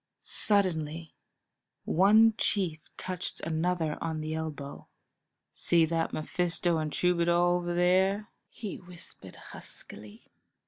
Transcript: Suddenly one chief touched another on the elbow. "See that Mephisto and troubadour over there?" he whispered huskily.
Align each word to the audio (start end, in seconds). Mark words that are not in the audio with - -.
Suddenly 0.21 1.13
one 1.85 2.33
chief 2.35 2.79
touched 2.97 3.39
another 3.41 3.99
on 4.03 4.19
the 4.19 4.33
elbow. 4.33 4.87
"See 5.51 5.85
that 5.85 6.11
Mephisto 6.11 6.79
and 6.79 6.91
troubadour 6.91 7.35
over 7.57 7.75
there?" 7.75 8.29
he 8.49 8.77
whispered 8.77 9.35
huskily. 9.35 10.31